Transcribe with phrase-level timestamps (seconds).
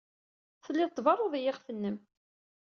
[0.63, 1.97] Telliḍ tberruḍ i yiɣef-nnem.